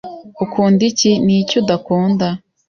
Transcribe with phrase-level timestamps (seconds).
[0.43, 1.11] Ukunda iki?
[1.23, 2.27] Ni iki udakunda?